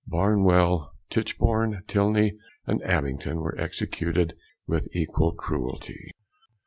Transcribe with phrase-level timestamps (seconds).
[0.07, 2.33] Barnwell, Titchborne, Tilney,
[2.65, 4.33] and Abington were executed
[4.65, 6.09] with equal cruelty.